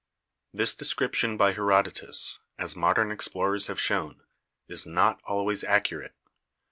This 0.51 0.73
description 0.73 1.37
by 1.37 1.51
Herodotus, 1.53 2.39
as 2.57 2.75
modern 2.75 3.11
ex 3.11 3.27
plorers 3.27 3.67
have 3.67 3.79
shown, 3.79 4.23
is 4.67 4.83
not 4.87 5.21
always 5.25 5.63
accurate. 5.63 6.15